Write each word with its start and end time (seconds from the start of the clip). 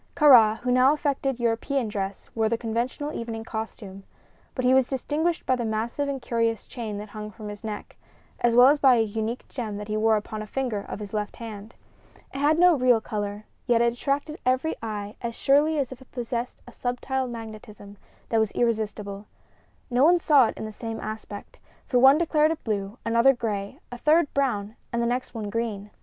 Kāra, 0.15 0.57
who 0.61 0.71
now 0.71 0.93
affected 0.93 1.39
European 1.39 1.87
dress, 1.87 2.27
wore 2.33 2.49
the 2.49 2.57
conventional 2.57 3.13
evening 3.13 3.43
costume; 3.43 4.03
but 4.55 4.65
he 4.65 4.73
was 4.73 4.89
distinguished 4.89 5.45
by 5.45 5.55
the 5.55 5.63
massive 5.63 6.09
and 6.09 6.19
curious 6.19 6.65
chain 6.65 6.97
that 6.97 7.09
hung 7.09 7.29
from 7.29 7.49
his 7.49 7.63
neck, 7.63 7.95
as 8.39 8.55
well 8.55 8.67
as 8.69 8.79
by 8.79 8.95
a 8.95 9.03
unique 9.03 9.47
gem 9.47 9.77
that 9.77 9.87
he 9.89 9.95
wore 9.95 10.15
upon 10.15 10.41
a 10.41 10.47
finger 10.47 10.79
of 10.89 10.97
his 10.99 11.13
left 11.13 11.35
hand. 11.35 11.75
It 12.33 12.39
had 12.39 12.57
no 12.57 12.73
real 12.75 12.99
color, 12.99 13.43
yet 13.67 13.79
it 13.79 13.93
attracted 13.93 14.39
every 14.43 14.73
eye 14.81 15.17
as 15.21 15.35
surely 15.35 15.77
as 15.77 15.91
if 15.91 16.01
it 16.01 16.11
possessed 16.11 16.63
a 16.67 16.71
subtile 16.71 17.27
magnetism 17.27 17.97
that 18.29 18.39
was 18.39 18.51
irresistible. 18.53 19.27
No 19.91 20.03
one 20.03 20.17
saw 20.17 20.47
it 20.47 20.57
in 20.57 20.65
the 20.65 20.71
same 20.71 20.99
aspect, 20.99 21.59
for 21.85 21.99
one 21.99 22.17
declared 22.17 22.49
it 22.49 22.63
blue, 22.63 22.97
another 23.05 23.33
gray, 23.33 23.77
a 23.91 23.99
third 23.99 24.33
brown 24.33 24.75
and 24.91 24.99
the 24.99 25.05
next 25.05 25.35
one 25.35 25.51
green. 25.51 25.91